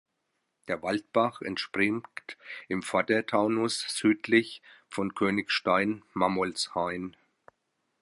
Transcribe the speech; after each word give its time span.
Der 0.67 0.81
Waldbach 0.81 1.41
entspringt 1.43 2.35
im 2.67 2.81
Vordertaunus 2.81 3.81
südlich 3.87 4.63
von 4.89 5.13
Königstein-Mammolshain. 5.13 7.15